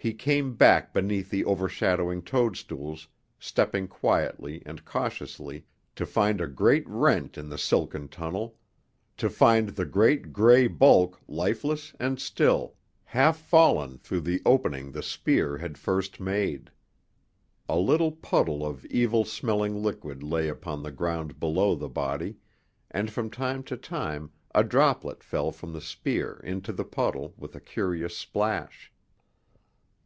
[0.00, 3.08] He came back beneath the overshadowing toadstools,
[3.40, 5.64] stepping quietly and cautiously,
[5.96, 8.56] to find a great rent in the silken tunnel,
[9.16, 12.76] to find the great gray bulk lifeless and still,
[13.06, 16.70] half fallen through the opening the spear had first made.
[17.68, 22.36] A little puddle of evil smelling liquid lay upon the ground below the body,
[22.88, 27.56] and from time to time a droplet fell from the spear into the puddle with
[27.56, 28.92] a curious splash.